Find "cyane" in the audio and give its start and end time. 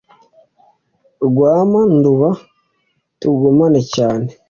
3.95-4.27